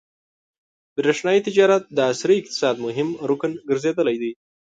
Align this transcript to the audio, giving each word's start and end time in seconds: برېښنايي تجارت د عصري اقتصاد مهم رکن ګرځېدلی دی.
برېښنايي 0.97 1.41
تجارت 1.47 1.83
د 1.97 1.97
عصري 2.11 2.35
اقتصاد 2.39 2.75
مهم 2.85 3.09
رکن 3.29 3.51
ګرځېدلی 3.69 4.15
دی. 4.21 4.31